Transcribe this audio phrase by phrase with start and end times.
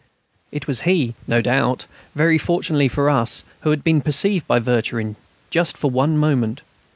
[0.51, 5.15] It was he, no doubt, very fortunately for us, who had been perceived by Vercherin
[5.51, 6.63] just for one moment.